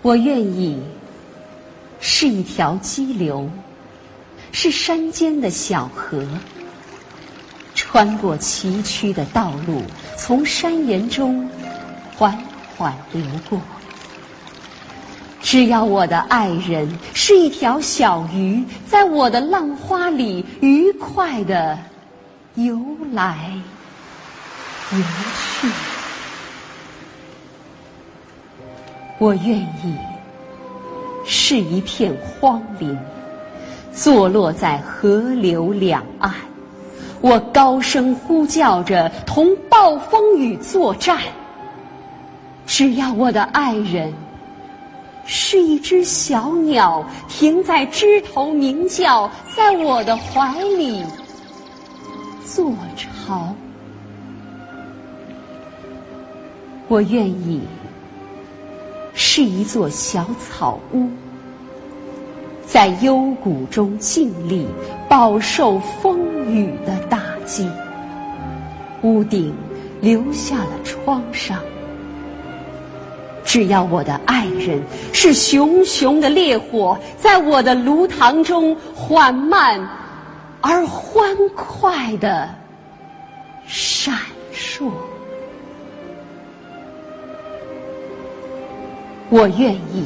[0.00, 0.80] 我愿意
[2.00, 3.50] 是一条激流，
[4.52, 6.24] 是山间的小河，
[7.74, 9.82] 穿过崎岖的道路，
[10.16, 11.48] 从山岩中
[12.16, 12.36] 缓
[12.76, 13.60] 缓流过。
[15.40, 21.78] 只要我的爱人是一条小鱼，在我的浪花里愉快的
[22.54, 22.78] 游
[23.12, 23.52] 来
[24.92, 24.98] 游
[25.60, 25.97] 去。
[29.18, 29.96] 我愿意
[31.24, 32.96] 是一片荒林，
[33.92, 36.32] 坐落在河流两岸。
[37.20, 41.18] 我高声呼叫着，同暴风雨作战。
[42.64, 44.12] 只要我的爱人
[45.26, 51.04] 是一只小鸟，停在枝头鸣叫，在我的怀里
[52.46, 53.52] 做巢。
[56.86, 57.60] 我愿意。
[59.38, 61.08] 是一座小草屋，
[62.66, 64.66] 在幽谷中静立，
[65.08, 66.18] 饱受风
[66.52, 67.70] 雨的打击。
[69.02, 69.54] 屋顶
[70.00, 71.56] 留下了创伤。
[73.44, 79.80] 只要我的爱人是熊熊的烈火，在我的炉膛中缓慢
[80.60, 82.52] 而欢快的
[83.68, 84.18] 闪
[84.52, 84.90] 烁。
[89.30, 90.04] 我愿意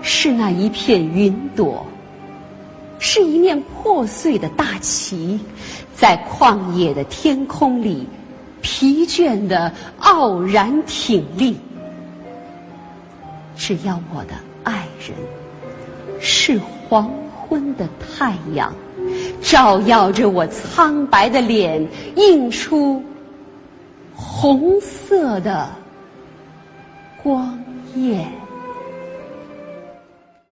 [0.00, 1.84] 是那一片云朵，
[2.98, 5.40] 是一面破碎的大旗，
[5.94, 8.06] 在旷野的天空里
[8.62, 11.56] 疲倦的傲然挺立。
[13.56, 15.16] 只要我的爱人
[16.20, 18.72] 是黄昏的太阳，
[19.42, 23.02] 照耀着我苍白的脸，映出
[24.14, 25.68] 红色的。
[27.24, 27.58] 光
[27.96, 28.43] 焰。